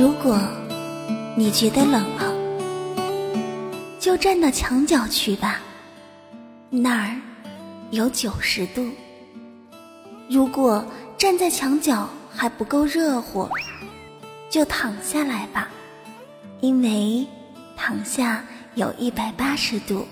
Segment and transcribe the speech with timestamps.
[0.00, 0.40] 如果
[1.36, 2.32] 你觉得冷了，
[3.98, 5.60] 就站到墙角去吧，
[6.70, 7.20] 那儿
[7.90, 8.82] 有九十度。
[10.26, 10.82] 如果
[11.18, 13.46] 站在墙角还不够热乎，
[14.48, 15.68] 就躺下来吧，
[16.62, 17.26] 因为
[17.76, 18.42] 躺下
[18.76, 20.06] 有一百八十度。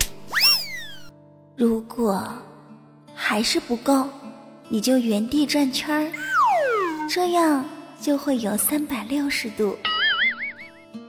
[1.57, 2.31] 如果
[3.15, 4.07] 还是不够，
[4.67, 6.11] 你就原地转圈儿，
[7.09, 7.65] 这样
[8.01, 9.77] 就会有三百六十度。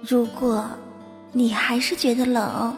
[0.03, 0.69] 如果
[1.33, 2.77] 你还是觉得冷，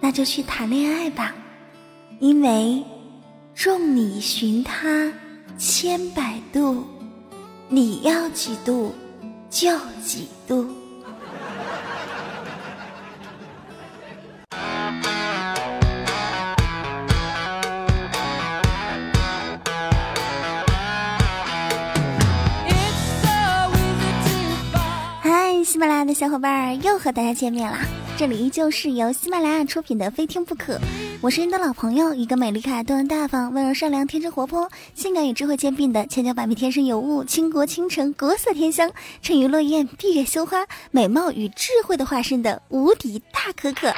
[0.00, 1.34] 那就去谈恋爱吧，
[2.20, 2.82] 因为
[3.54, 5.12] 众里寻他
[5.58, 6.84] 千百度，
[7.68, 8.94] 你要几度
[9.50, 10.66] 就几度。
[26.14, 27.78] 小伙伴儿又和大家见面啦！
[28.18, 30.74] 这里依旧是由喜马拉雅出品的《非听不可》，
[31.20, 38.90] 我是你的老朋友，一个美丽可爱、端庄大方、温柔善良、天真活泼、性感与智慧兼并的千娇百媚、天生尤物、倾国倾城、国色天香、
[39.22, 43.94] 沉鱼落雁、闭月羞花、美貌与智慧的化身的无敌大可可。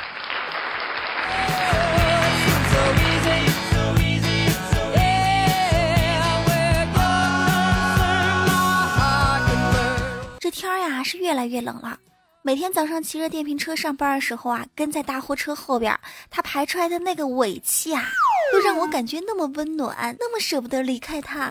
[10.52, 11.98] 天呀，是越来越冷了。
[12.42, 18.04] 每天早上骑着电瓶车上班的时候啊，跟在大货车后边，它排出来的那个尾气啊，
[18.52, 21.50] 都让我感觉那么温暖，那么舍不得离开它。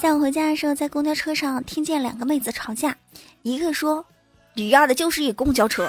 [0.00, 2.96] 下午回家的时候，在公交车上听见两个妹子吵架，
[3.42, 4.04] 一个说
[4.54, 5.88] ：“你压的就是一公交车，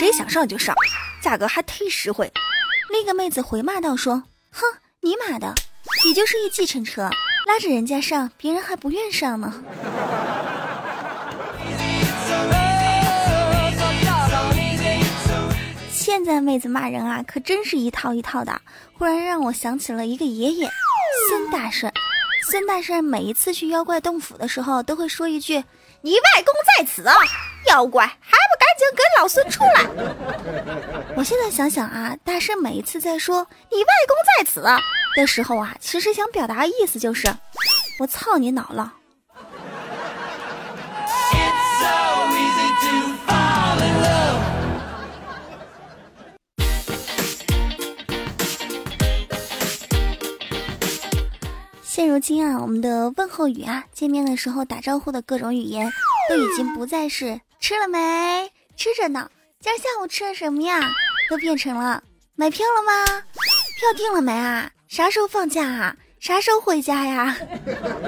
[0.00, 0.74] 谁想上就上，
[1.22, 2.28] 价格还忒实惠。”
[2.94, 4.62] 另一个妹子回骂道：“说，哼，
[5.00, 5.52] 你妈的，
[6.04, 7.10] 你就是一计程车，
[7.44, 9.52] 拉着人家上，别人还不愿上呢。”
[15.90, 18.60] 现在妹子骂人啊，可真是一套一套的。
[18.96, 20.70] 忽然让我想起了一个爷爷，
[21.28, 21.90] 孙大圣。
[22.48, 25.54] 孙大圣每一次去妖怪洞府的时候，都会说一句
[26.00, 27.16] ：“你外公在此啊，
[27.66, 28.53] 妖怪还不
[28.92, 29.86] 跟老孙出来！”
[31.16, 34.60] 我现在想想啊，大圣每一次在说“你外公在此”
[35.16, 37.34] 的时候啊，其实想表达的意思就是
[38.00, 38.94] ：“我操你脑了。”
[51.82, 55.88] 现如今啊，我们的问候语啊，见面的时候打招呼的各种语言，
[56.28, 59.28] 都已经不再是吃了没，吃着呢。
[59.60, 60.80] 今儿下午吃了什么呀？
[61.30, 62.02] 都变成了
[62.34, 63.22] 买票了吗？
[63.78, 64.70] 票订了没啊？
[64.88, 65.96] 啥时候放假啊？
[66.20, 67.36] 啥时候回家呀？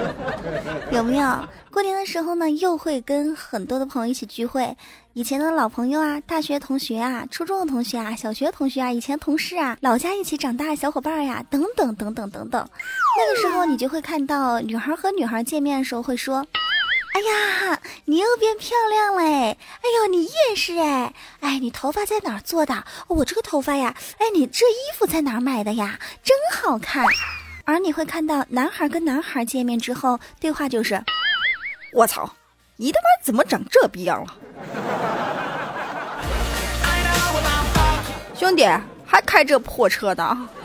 [0.91, 1.47] 有没有？
[1.71, 4.75] 过年的时候呢，又会跟很多的朋友一起聚会，
[5.13, 12.69] 以前的老朋友啊，大学同学啊，初中的同学啊，小学同学啊，以前同事啊，老家一起长大的小伙伴呀，等等等等等等。
[13.17, 16.43] 那个时候，你就会看到女孩和女孩见面的时候会说
[17.17, 19.57] ：“哎呀，你又变漂亮嘞！
[19.57, 21.11] 哎呦，你也是哎！
[21.39, 22.83] 哎，你头发在哪儿做的？
[23.07, 25.99] 我这个头发呀，哎，你这衣服在哪儿买的呀？
[26.23, 27.03] 真好看。”
[27.65, 31.03] 而你会看到男孩跟男孩见面之后，对话就是。
[31.91, 32.31] 我操！
[32.75, 34.37] 你他妈怎么长这逼样了？
[38.35, 38.63] 兄弟，
[39.07, 40.23] 还开这破车的？
[40.23, 40.56] 最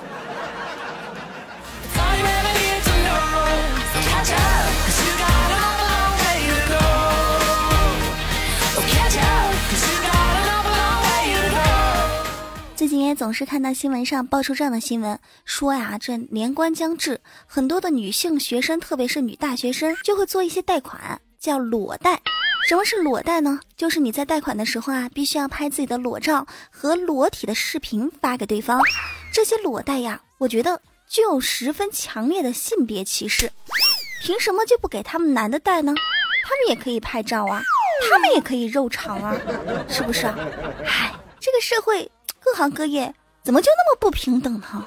[12.93, 22.21] 近也总是看到新闻上爆出这样的新闻，说呀，这年关将至，很多的女性学生，特别是女大学生，就会做一些贷款，叫裸贷。
[22.69, 23.59] 什么是裸贷呢？
[23.79, 28.79] 就是你在贷款的时候啊，必须要拍自己的裸照和裸体的视频发给对方。
[29.33, 30.79] 这些裸贷呀，我觉得
[31.09, 33.51] 具有十分强烈的性别歧视。
[34.23, 35.95] 凭什么就不给他们男的贷呢？
[36.45, 37.63] 他们也可以拍照啊，
[38.11, 39.35] 他们也可以肉偿啊，
[39.89, 40.39] 是不是啊？
[40.85, 41.11] 唉，
[41.41, 42.07] 这个社会。
[42.45, 44.85] 各行各业怎么就那么不平等呢？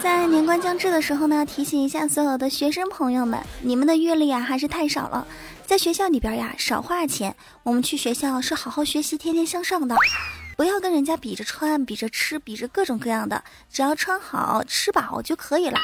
[0.00, 5.26] 在年关将至的时候呢，提醒一下所有的学生朋友们，你们的阅历啊还是太少了，
[5.66, 7.34] 在学校里边呀少花钱。
[7.62, 9.94] 我们去学校是好好学习，天天向上的，
[10.56, 15.78] 不要跟人家比着穿、比着吃、比着各种各样的，只要穿好、吃饱就可以了，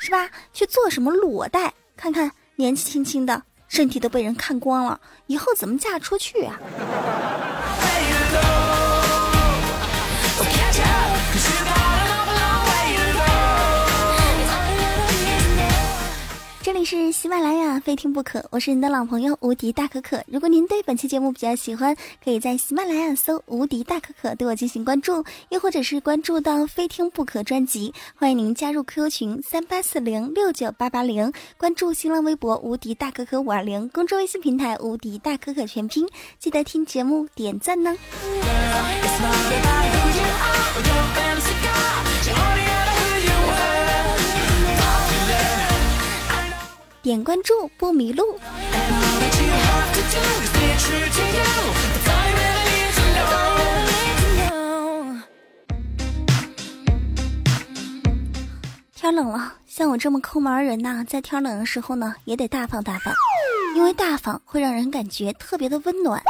[0.00, 0.28] 是吧？
[0.52, 1.72] 去做什么裸贷？
[1.96, 3.42] 看看年纪轻轻的。
[3.70, 6.58] 身体都被人看光了，以后怎么嫁出去啊？
[16.72, 18.46] 这里是喜马拉雅，非听不可。
[18.50, 20.22] 我是你的老朋友无敌大可可。
[20.28, 27.92] 如果您对本期节目比较喜欢，可以在喜马拉雅搜“无敌大可可”对我进行关注，又或者是关注到“非听不可”专辑。
[28.14, 36.08] 欢迎您加入 QQ 群三八四零六九八八零，关注新浪微博“无敌大可可五二零”，公众微信平台“无敌大可可全拼”。
[36.38, 37.96] 记得听节目点赞呢。
[47.02, 48.38] 点关注不迷路。
[58.94, 63.14] 天冷了，像我这么抠门人呐，在天冷的时候呢，也得大方大方，
[63.74, 66.22] 因为大方会让人感觉特别的温暖。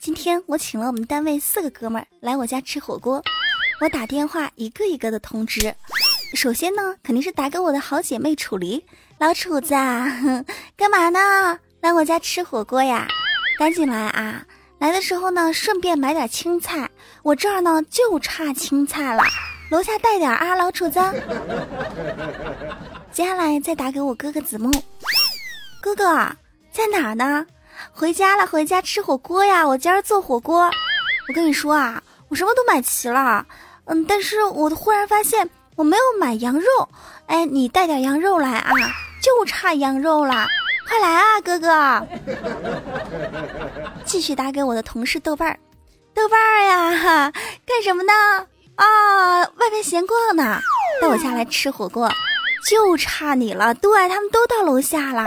[0.00, 3.22] 今天我请了我们单位四个哥们儿来我家吃火锅，
[3.78, 5.74] 我打电话一个一个的通知。
[6.34, 8.82] 首先呢，肯定是打给我的好姐妹楚离。
[9.18, 9.74] 老楚子，
[10.76, 11.58] 干嘛呢？
[11.80, 13.06] 来我家吃火锅呀？
[13.58, 14.42] 赶紧来啊！
[14.78, 16.88] 来的时候呢，顺便买点青菜，
[17.22, 19.22] 我这儿呢就差青菜了，
[19.70, 21.00] 楼下带点啊，老楚子。
[23.12, 24.70] 接下来再打给我哥哥子木，
[25.80, 26.04] 哥哥
[26.72, 27.46] 在哪儿呢？
[27.92, 29.66] 回家了，回家吃火锅呀！
[29.66, 30.64] 我今儿做火锅。
[31.28, 33.46] 我跟你说啊，我什么都买齐了，
[33.84, 36.88] 嗯，但是我忽然发现我没有买羊肉，
[37.26, 38.70] 哎，你带点羊肉来啊！
[39.20, 40.46] 就差羊肉了，
[40.86, 42.06] 快来啊，哥哥！
[44.04, 45.58] 继续打给我的同事豆瓣儿，
[46.14, 47.32] 豆瓣儿呀，
[47.66, 48.12] 干什么呢？
[48.76, 50.60] 啊，外面闲逛呢，
[51.00, 52.10] 到我家来吃火锅，
[52.68, 53.72] 就差你了。
[53.74, 55.24] 对他们都到楼下了。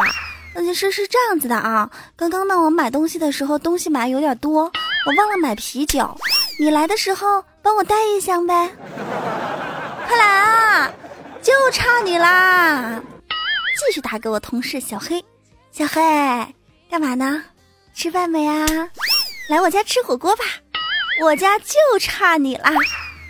[0.54, 4.72] 嗯，是是这样子的啊，刚刚呢，我买东西的时候东西买有点多，
[5.06, 6.16] 我忘了买啤酒，
[6.60, 8.70] 你来的时候帮我带一箱呗。
[10.08, 10.92] 快来啊，
[11.48, 13.02] 就差你啦！
[13.78, 15.24] 继续打给我同事小黑，
[15.72, 16.02] 小黑，
[16.92, 17.42] 干嘛呢？
[17.94, 18.66] 吃饭没啊？
[19.48, 20.44] 来我家吃火锅吧，
[21.22, 22.70] 我家就差你啦！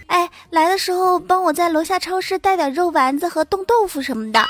[0.07, 4.43] 哎，来的时候帮我在楼下超市带点肉丸子和冻豆腐什么的。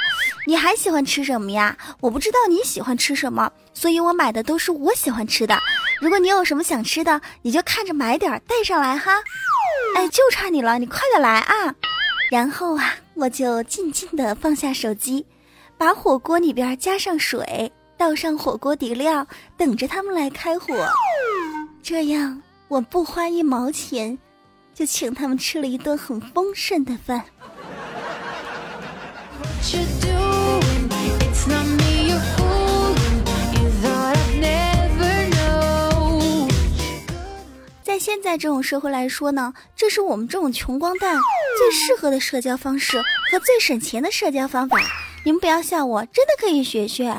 [0.46, 1.76] 你还喜欢吃什么呀？
[2.00, 5.60] 我不知道你喜欢吃什么，所以我买的都是我喜欢吃的。
[6.00, 9.12] 如果你有什么想吃的，你就看着买点带上来哈。
[9.98, 11.76] 哎，就差你了，你快点来啊！
[12.32, 15.26] 然后啊，我就静静的放下手机。
[15.78, 20.74] 把火锅里边加上水，倒上火锅底料，等着他们来开火。
[21.84, 24.18] 这样我不花一毛钱，
[24.74, 27.24] 就请他们吃了一顿很丰盛的饭。
[29.40, 30.17] What you
[37.98, 41.20] 在现在这种社会来说呢，这是我们这种穷光蛋
[41.58, 42.96] 最适合的社交方式
[43.32, 44.78] 和最省钱的社交方法。
[45.26, 47.12] 你们不要笑我，真的可以学学。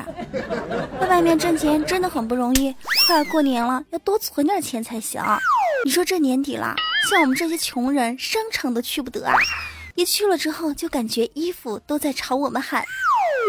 [1.01, 2.73] 在外面挣钱真的很不容易，
[3.09, 5.21] 快要过年了，要多存点钱才行。
[5.85, 6.77] 你说这年底了，
[7.11, 9.35] 像我们这些穷人，商场都去不得啊！
[9.97, 12.85] 一去了之后，就感觉衣服都在朝我们喊：“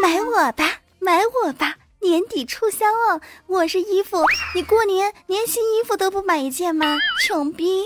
[0.01, 3.19] 买我吧，买我吧，年底促销哦！
[3.47, 4.23] 我是衣服，
[4.55, 6.97] 你过年连新衣服都不买一件吗？
[7.21, 7.85] 穷逼！”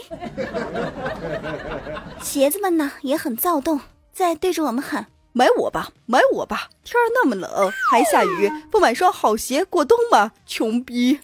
[2.21, 3.81] 鞋子们呢也很躁动，
[4.13, 5.07] 在对着我们喊。
[5.31, 6.69] 买我吧，买我吧！
[6.83, 10.31] 天儿那么冷，还下雨，不买双好鞋过冬吗？
[10.45, 11.19] 穷逼！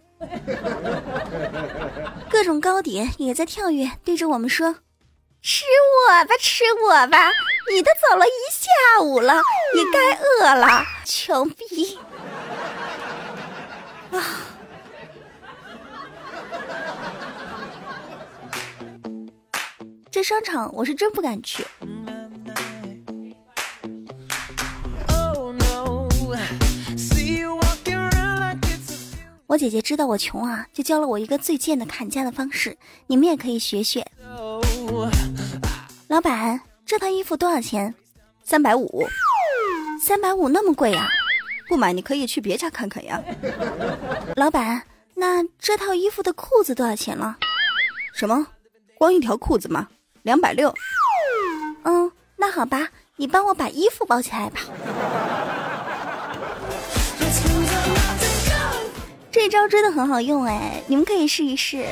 [2.27, 4.77] 各种糕点也在跳跃，对着我们说
[5.43, 5.63] ：“吃
[6.07, 7.31] 我吧，吃我吧！
[7.71, 9.35] 你都走了一下午了，
[9.75, 11.99] 你该饿了，穷逼！”
[14.11, 14.19] 啊！
[20.11, 21.63] 这商场我是真不敢去。
[29.47, 34.05] 我姐姐知道我穷啊，就教了我一个最贱的砍价的方式，你们也可以学学。
[36.07, 37.93] 老板，这套衣服多少钱？
[38.43, 39.07] 三百五。
[39.99, 41.09] 三百五那么贵呀？
[41.69, 43.21] 不买你可以去别家看看呀。
[44.35, 44.81] 老板，
[45.13, 47.38] 那这套衣服的裤子多少钱了？
[48.13, 48.47] 什么？
[48.97, 49.88] 光一条裤子吗？
[50.23, 50.73] 两百六。
[51.83, 54.61] 嗯，那好吧，你帮我把衣服包起来吧。
[59.31, 61.85] 这招真的很好用哎，你们可以试一试。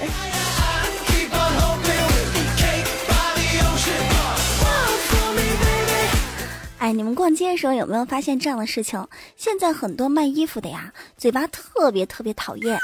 [6.79, 9.03] 哎，你们逛街的时候有没有发现这样的事情？
[9.36, 12.79] 现在很多卖衣服的呀，嘴巴特别特别讨厌。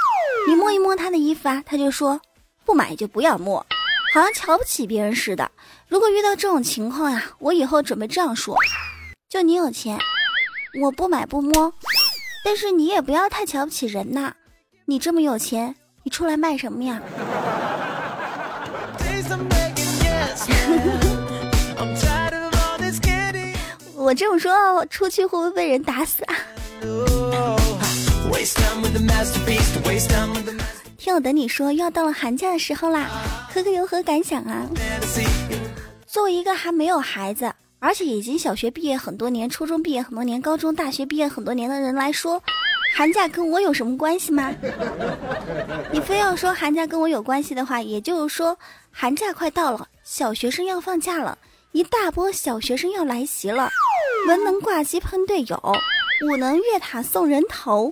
[0.48, 2.20] 你摸一摸他的衣服啊，他就说
[2.66, 3.64] 不买就不要摸，
[4.14, 5.52] 好像瞧不起别人似的。
[5.88, 8.58] 如果遇到这种情况呀，我以后准备这样说：
[9.30, 10.00] 就你有钱，
[10.82, 11.72] 我不买不摸，
[12.44, 14.34] 但是你也不要太瞧不起人呐。
[14.86, 17.00] 你这么有钱，你出来卖什么呀？
[24.04, 26.36] 我这么说，出去会不会被人打死啊？
[30.98, 33.08] 听我等你说，要到了寒假的时候啦，
[33.54, 34.68] 可可有何感想啊？
[36.06, 42.44] 作为一个还没有孩子，而且已经小学毕业很多年、初中毕业很多年、高中、大学毕业很多年的人来说，
[42.94, 44.54] 寒假跟我有什么关系吗？
[45.94, 48.58] 你非要说寒假跟我有关系的话，也就是说，
[48.92, 51.38] 寒假快到了，小学生要放假了，
[51.74, 53.68] 一大波小学生要来袭了。
[54.28, 55.76] 文能挂机喷队友，
[56.22, 57.92] 武能越塔送人头，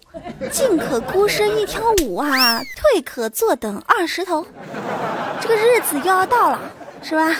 [0.51, 4.45] 进可孤身一挑五啊，退可坐等二十头。
[5.41, 6.59] 这个日子又要到了，
[7.01, 7.35] 是吧？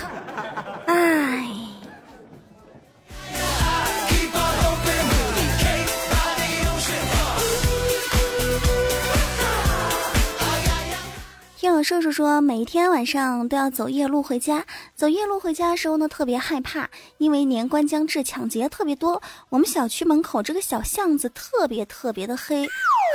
[11.83, 14.65] 叔叔说，每天晚上都要走夜路回家。
[14.95, 19.21] 走夜路回家的时候呢，特别害怕，因为年关将至，抢劫特别多。
[19.49, 22.65] 我们小区门口这个小巷子特别特别的黑。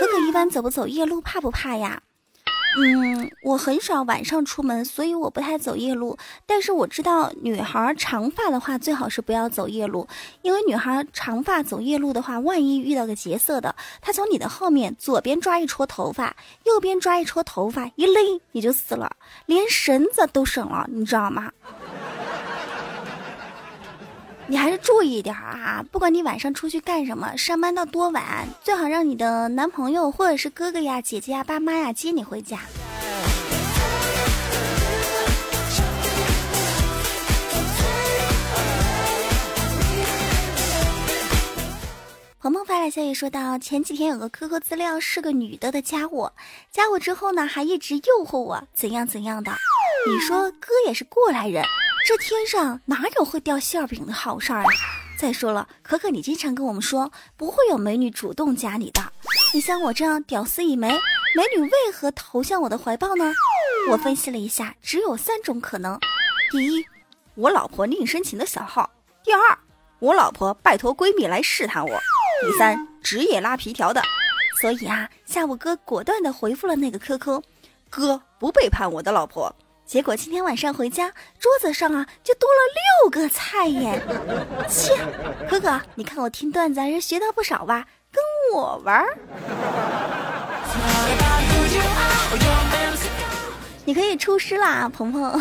[0.00, 2.02] 哥哥一般走不走夜路，怕不怕呀？
[2.78, 6.18] 嗯，我很少晚上出门，所以我不太走夜路。
[6.44, 10.06] 但是我知道，女孩长发的话，最好是不要走夜路，
[10.42, 18.20] 因为女孩长发走夜路的话，万一遇到个劫色的，他从你的后面左边抓一撮头发，右边抓一撮头发，一勒
[18.52, 19.16] 你就死了，
[19.46, 21.50] 连绳子都省了，你知道吗？
[24.48, 25.84] 你还是注意一点啊！
[25.90, 32.60] 不管你晚上出去干什么，上班到多晚，最好让你的男朋友或者是哥哥呀、姐姐呀、爸妈呀接你回家。
[42.40, 46.32] 鹏鹏发来消息说道：前几天有个 QQ 资料是个女的的加我，
[46.70, 49.50] 加我之后呢，还一直诱惑我怎样怎样的。
[50.08, 51.64] 你说哥也是过来人。
[52.06, 54.66] 这天上哪有会掉馅饼的好事儿啊？
[55.18, 59.02] 再说了，可可你经常跟我们说不会有美女主动加你的，
[59.52, 60.88] 你像我这样屌丝一枚，
[61.34, 63.32] 美女为何投向我的怀抱呢？
[63.90, 65.98] 我分析了一下，只有三种可能：
[66.52, 66.86] 第一，
[67.34, 68.88] 我老婆另申请的小号；
[69.24, 69.58] 第二，
[69.98, 71.98] 我老婆拜托闺蜜来试探我；
[72.40, 74.00] 第三，职业拉皮条的。
[74.60, 77.42] 所以啊，下午哥果断的回复了那个 QQ，
[77.90, 79.52] 哥不背叛我的老婆。
[79.86, 82.54] 结果今天晚上回家，桌子上啊就多了
[83.04, 84.02] 六个菜耶！
[84.68, 84.92] 切，
[85.48, 87.86] 哥哥，你看我听段子还是学到不少吧？
[88.10, 88.20] 跟
[88.52, 89.16] 我玩儿，
[93.84, 95.40] 你可以出师啦，鹏鹏。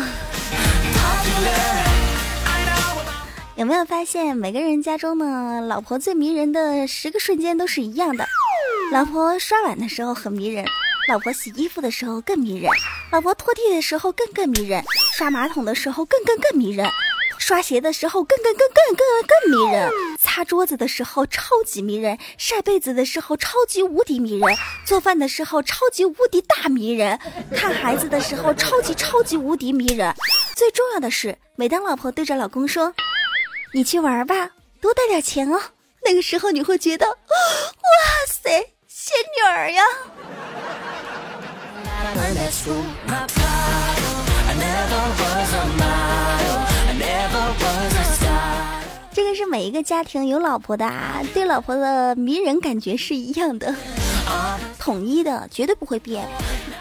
[3.56, 8.24] 有没有发现每个人家中呢，老婆最迷人的十个瞬间都是一样的？
[8.92, 10.64] 老婆刷碗的时候很迷人。
[11.08, 12.68] 老婆洗衣服的时候更迷人，
[13.12, 14.82] 老婆拖地的时候更更迷人，
[15.14, 16.84] 刷马桶的时候更更更迷人，
[17.38, 27.20] 刷鞋的时候更更更更更更迷人，擦桌子的时候超级迷人，晒被子的时候超级无敌迷人，做饭的时候超级无敌大迷人，
[27.54, 30.12] 看孩子的时候超级超级无敌迷人。
[30.56, 32.92] 最重要的是，每当老婆对着老公说
[33.72, 35.60] ：“你去玩吧，多带点钱哦。”
[36.04, 37.16] 那个时候你会觉得，哇
[38.28, 38.50] 塞，
[38.88, 39.84] 仙女儿呀！
[49.12, 53.74] 这个是每一个家庭有老婆的啊，对老婆的迷人感觉是一样的，
[54.78, 56.28] 统一的，绝对不会变。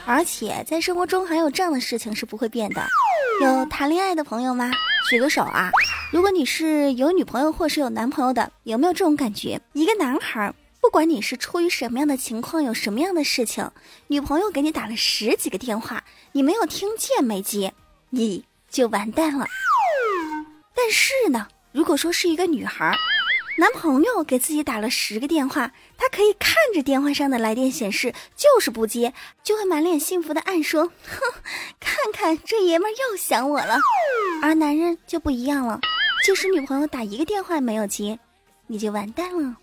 [0.06, 2.82] 而且在生活中还有这样的事情是不会变的。
[3.42, 4.72] 有谈恋爱的朋友吗？
[5.10, 5.72] 举个手啊！
[6.12, 9.60] 如果你是有女朋友或是有男朋友的，有没有这种感觉？
[9.74, 10.54] 一个男孩。
[10.86, 13.72] 不管你是出于什么样的情况，有什么样的事情，
[14.06, 17.74] 女朋友给你打了十几个电话，你没有听见没接，
[18.12, 19.48] 你就完蛋了。
[20.76, 22.96] 但是呢，如果说是一个女孩，
[23.58, 29.12] 男朋友给自己打了十个电话，她可以看着电话上的来电显示，就是不接，
[29.44, 31.20] 就会满脸幸福的暗说：“哼，
[31.80, 33.80] 看看这爷们又想我了。”
[34.44, 35.80] 而男人就不一样了，
[36.24, 38.20] 即使女朋友打一个电话没有接，
[38.68, 39.58] 你就完蛋了。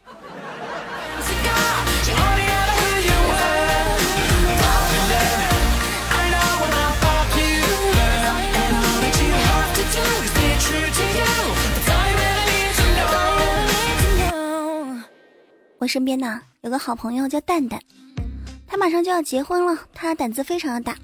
[15.82, 17.80] 我身边呢有个好朋友叫蛋蛋，
[18.68, 20.96] 他马上就要结婚了，他胆子非常的大。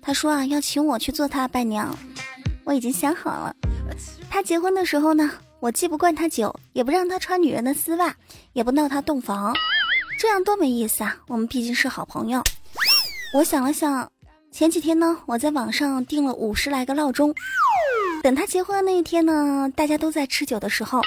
[0.00, 1.92] 他说啊要请我去做他伴娘，
[2.62, 3.52] 我已经想好了。
[4.30, 8.14] 他结婚的时候呢，我既不灌他酒，也不让他穿女人的丝袜，
[8.52, 9.52] 也不闹他洞房，
[10.20, 11.16] 这样多没意思啊！
[11.26, 12.40] 我们毕竟是好朋友。
[13.34, 14.08] 我想了想，
[14.52, 17.34] 前几天呢，我在网上订了五十来个闹钟，
[18.22, 21.02] 等他结婚的那一天呢，大家都在吃酒的时候。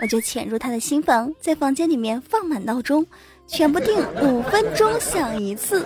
[0.00, 3.06] 我就潜入他的新房，在房间里面放满闹钟，
[3.46, 5.84] 全部定五分钟响一次。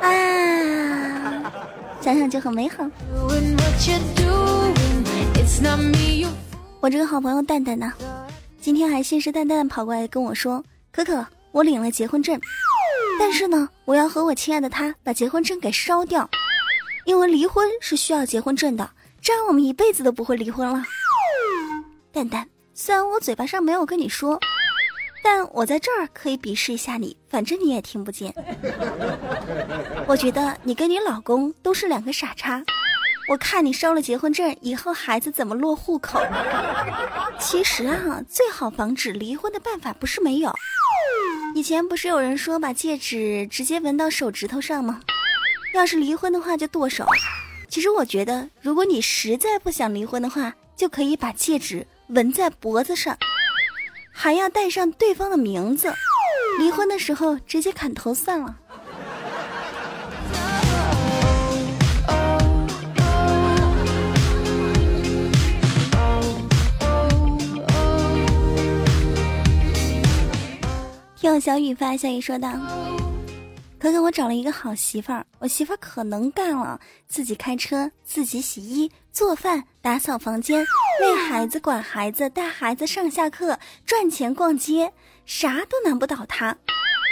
[0.00, 1.52] 啊，
[2.00, 2.88] 想想就很美好。
[6.80, 7.92] 我这个好朋友蛋蛋呢，
[8.60, 12.40] 今天还信誓旦旦跑过来跟我说：“可可，我领了结婚证，
[13.18, 16.28] 但是呢，我要和我亲爱的他把结婚证给烧掉，
[17.04, 18.88] 因为离婚是需要结婚证的，
[19.20, 20.84] 这样我们一辈子都不会离婚了。”
[22.12, 24.38] 蛋蛋，虽然我嘴巴上没有跟你说，
[25.22, 28.34] 但我在这儿可以鄙视一下你，反正你也听不见。
[30.08, 32.62] 我觉得你跟你老公都是两个傻叉。
[33.28, 36.18] 我看你烧了结婚证，以后孩子怎么落户口？
[37.38, 40.50] 其实啊，最好防止离婚的办法不是没有。
[41.54, 45.00] 以前不是有人说把戒指直接纹到手指头上吗？
[45.74, 47.06] 要是离婚的话就剁手。
[47.68, 51.86] 其实我觉得，如果你实在不想离婚的话，就可以把戒指。
[52.08, 53.18] 纹在脖子上，
[54.10, 55.92] 还要带上对方的名字。
[56.58, 58.56] 离婚的时候直接砍头算了。
[71.16, 72.50] 听小雨发消息说道。
[73.78, 80.64] 可可，我找了一个好媳妇儿，我媳妇儿可能干了，自己开车，自己洗衣做饭，打扫房间，
[81.00, 84.92] 喂孩子，管孩子，带孩子上下课，赚钱逛街，
[85.26, 86.56] 啥都难不倒他。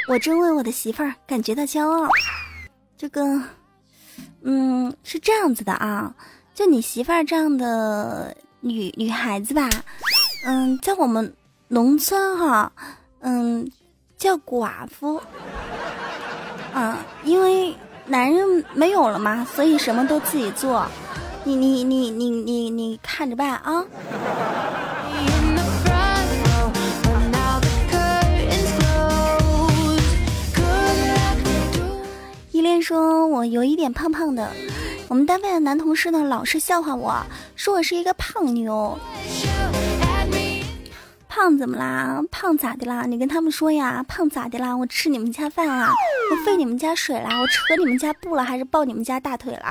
[0.06, 2.08] 我真为我的媳妇儿感觉到骄傲。
[2.96, 3.42] 这个，
[4.42, 6.14] 嗯，是这样子的啊，
[6.54, 9.68] 就你媳妇儿这样的女女孩子吧，
[10.46, 11.34] 嗯，在我们
[11.66, 12.70] 农村哈，
[13.18, 13.68] 嗯，
[14.16, 15.20] 叫寡妇。
[16.72, 20.86] 啊，因为男人没有了嘛，所以什么都自己做。
[21.46, 23.84] 你你你你你你看着办啊！
[32.50, 34.50] 依恋说：“我有一点胖胖的，
[35.06, 37.14] 我们单位的男同事呢，老是笑话我
[37.54, 38.98] 说我是一个胖妞。”
[41.28, 42.20] 胖怎么啦？
[42.28, 43.04] 胖咋的啦？
[43.06, 44.04] 你跟他们说呀！
[44.08, 44.76] 胖咋的啦？
[44.76, 45.92] 我吃你们家饭啦？
[46.32, 47.38] 我费你们家水啦？
[47.40, 48.42] 我扯你们家布了？
[48.42, 49.70] 还是抱你们家大腿啦？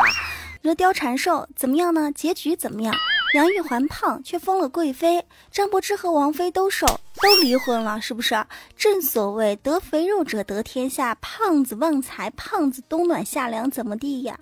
[0.66, 2.12] 你说貂蝉瘦怎么样呢？
[2.12, 2.92] 结局怎么样？
[3.36, 6.88] 杨玉环胖却封了贵妃，张柏芝和王菲都瘦，
[7.22, 8.36] 都离婚了，是不是？
[8.76, 14.36] 正所谓得肥肉者得天下，胖子旺财，胖子冬暖夏凉，怎么地呀？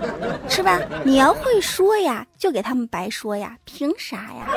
[0.48, 0.80] 是吧？
[1.04, 4.48] 你要会说呀，就给他们白说呀，凭啥呀？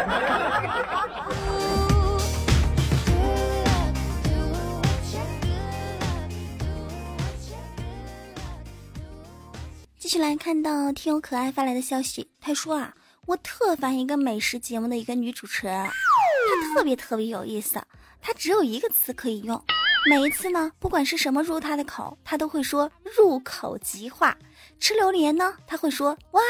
[10.09, 12.91] 继续来看到听友可爱发来的消息，他说啊，
[13.27, 17.79] 我特烦一个美食节目的一个女主持人，她特别特别有意思，
[18.19, 19.63] 她只有一个词可以用，
[20.09, 24.35] 每一次呢，不管是什么入她的口，她都会说入口即化。
[24.79, 26.41] 吃榴莲呢，她会说哇，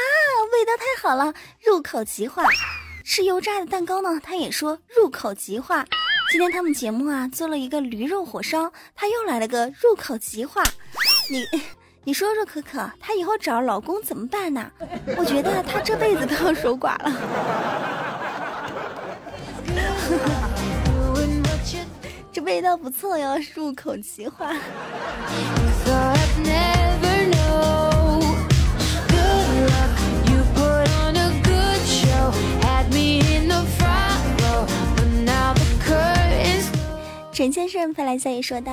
[0.54, 2.42] 味道太好了，入口即化。
[3.04, 5.84] 吃油炸的蛋糕呢，她也说入口即化。
[6.32, 10.64] 今天他们节目啊做了一个驴肉火烧，她又来了个入口即化，
[11.30, 11.44] 你。
[12.02, 14.70] 你说说，可可，她以后找老公怎么办呢？
[15.16, 17.12] 我觉得她这辈子都要守寡了。
[22.32, 24.54] 这味道不错哟，入口即化。
[37.32, 38.70] 陈先生发来消息说的。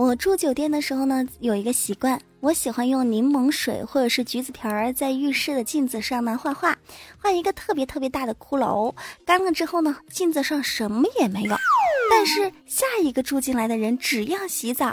[0.00, 6.74] 我住酒店的时候呢，有一个习惯，我喜欢用柠檬水或者是橘子皮儿在浴室的镜子上呢画画，
[7.18, 8.94] 画一个特别特别大的骷髅。
[9.26, 11.54] 干了之后呢，镜子上什么也没有，
[12.10, 14.86] 但是下一个住进来的人只要洗澡，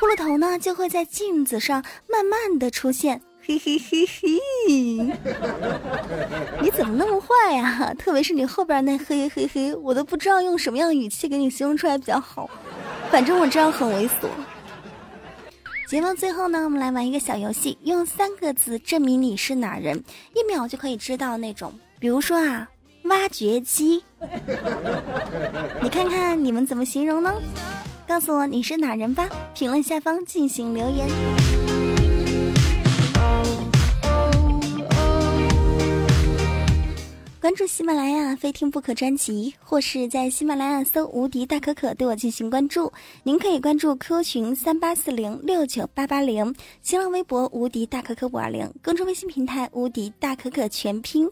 [0.00, 3.22] 骷髅头呢就会在镜子上慢慢的出现。
[3.40, 4.40] 嘿嘿嘿嘿，
[6.60, 7.94] 你怎么那么坏呀？
[7.96, 12.50] 特别是你后边那嘿嘿嘿，我都不知道用什么样的语气给你形容出来比较好。
[13.08, 14.28] 反正我这样很猥琐。
[15.88, 21.72] 节目最后呢，我们来玩一个小游戏，用三个字证明你是哪人，一秒就可以知道那种。
[21.98, 22.68] 比如说啊，
[23.04, 24.04] 挖掘机。
[25.80, 27.32] 你看看你们怎么形容呢？
[28.06, 31.08] 告诉我你是哪人吧，评论下方进行留言。
[37.48, 42.92] 关注喜马拉雅非听不可专辑，或是在喜马拉雅搜“无敌大可可”对我进行关注。
[43.22, 51.26] 您可以关注 QQ 群三八四零六九八八零，新浪微博“无敌大可可五二零”，公众微信平台“无敌大可可全拼”。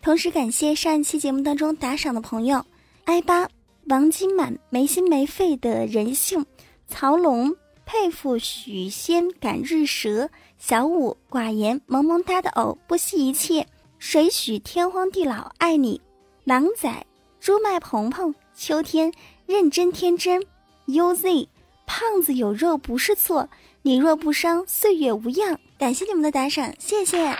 [0.00, 2.64] 同时感谢上一期节目当中打赏的朋友：
[3.04, 3.48] 艾八、
[3.86, 6.46] 王金满、没心没肺的人性、
[6.86, 7.52] 曹龙、
[7.84, 13.66] 佩服许仙赶日蛇、小五寡言萌萌哒的偶不惜一切。
[13.98, 16.00] 谁许天荒地老爱你？
[16.44, 17.06] 狼仔、
[17.40, 19.12] 朱麦鹏鹏、秋天、
[19.46, 20.44] 认真天真、
[20.86, 21.48] UZ、
[21.86, 23.48] 胖子有肉不是错，
[23.82, 25.58] 你若不伤，岁月无恙。
[25.78, 27.36] 感谢你们的打赏，谢谢。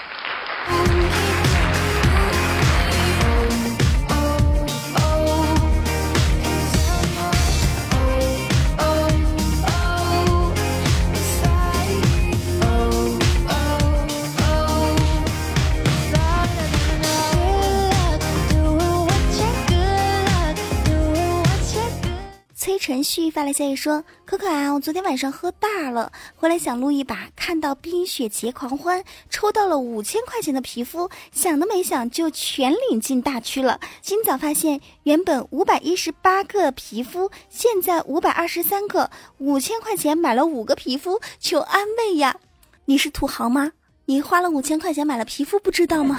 [22.87, 33.81] 崔晨旭发来消息说：“可可啊，我昨天晚上喝大了，回来想录一把，看到《冰雪节狂欢》，抽到了五千块钱的皮肤，想都没想就全领进大区了。
[34.03, 42.37] 今早发现，原本五百一十八个皮肤，现在五百二十三个，五千块钱买了五个皮肤，求安慰呀！
[42.85, 43.73] 你是土豪吗？
[44.05, 46.17] 你花了五千块钱买了皮肤，不知道吗？”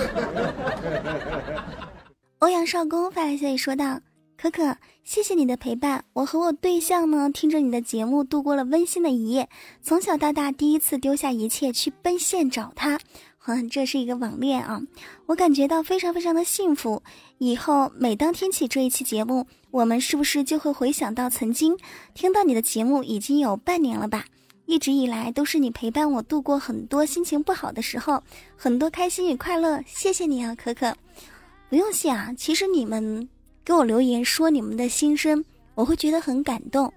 [2.39, 4.01] 欧阳少恭发来消息说道。
[4.39, 6.05] 可可，谢谢你的陪伴。
[6.13, 9.49] 我和我对象呢，听着你的节目度过了温馨的一夜。
[9.81, 12.99] 从小到大，第一次丢下一切去奔现找他，
[13.39, 14.79] 哼，这是一个网恋啊！
[15.25, 17.01] 我感觉到非常非常的幸福。
[17.39, 21.75] 以后每当听起这一期节目，我们是不是就会回想到曾经
[22.13, 24.25] 听到你的节目已经有半年了吧？
[24.67, 28.21] 一直以来都是你陪伴我度过很多心情不好的时候，
[28.55, 29.81] 很多开心与快乐。
[29.87, 30.95] 谢谢你啊，可可，
[31.71, 32.31] 不用谢啊。
[32.37, 33.27] 其实你们。
[33.67, 35.43] 给我留言说你们的心声，
[35.75, 36.89] 我会觉得很感动，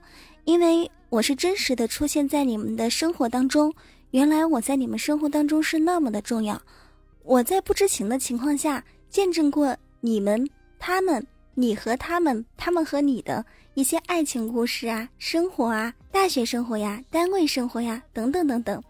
[0.44, 3.74] 因为我是真实的出现在你们的生活当中。
[4.12, 6.62] 原来我在你们生活当中是那么的重要，
[7.24, 18.80] 我在不知情的情况下见证过你们、他们、你和他们、他们和你的一些爱情故事啊、生活啊、大学生活呀、单位生活呀等等等等，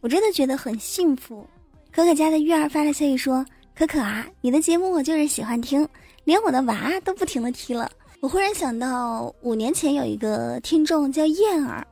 [0.00, 1.44] 我真的觉得很幸福。
[1.90, 5.84] 可可家的月儿发来消息说：“可可啊，你的节目我就是喜欢听。”
[6.28, 11.86] 连我的娃都不停的踢了，我忽然想到五年前有一个听众叫燕儿，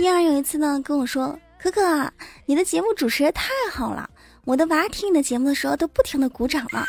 [0.00, 1.80] 燕儿有一次呢跟我说：“可可，
[2.44, 4.06] 你的节目主持太好了，
[4.44, 6.84] 我的娃听你的节目的时候都不停的鼓掌了。”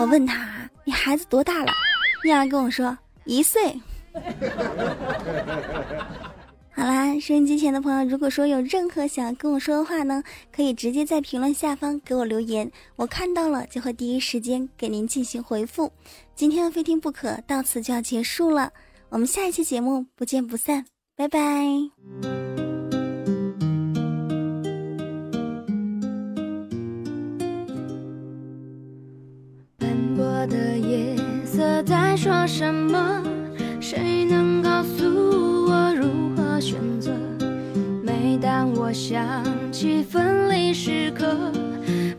[0.00, 0.48] 我问他
[0.84, 1.72] ：“你孩子多大了？”
[2.24, 3.78] 燕儿跟我说：“一岁。”
[6.74, 15.92] 好啦，收音机前的朋友，如果说有任何想要跟我说的话呢，可以直接在评论下方给我留言，我看到了就会第一时间给您进行回复。
[16.34, 18.72] 今天的非听不可到此就要结束了，
[19.10, 21.38] 我们下一期节目不见不散，拜拜。
[29.76, 33.22] 斑驳的夜色在说什么？
[33.78, 35.41] 谁能告诉我
[36.62, 37.10] 选择？
[38.04, 41.26] 每当我想起分离时刻，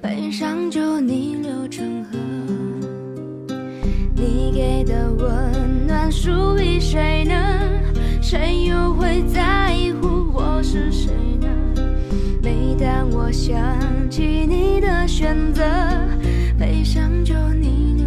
[0.01, 2.17] 悲伤就逆流成河。
[4.13, 7.33] 你给的温暖属于谁呢？
[8.21, 11.47] 谁又会在乎我是谁呢？
[12.41, 13.55] 每当我想
[14.09, 15.63] 起你的选择，
[16.59, 18.02] 悲伤就逆流。